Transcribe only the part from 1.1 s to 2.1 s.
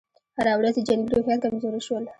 روحیات کمزوري شول.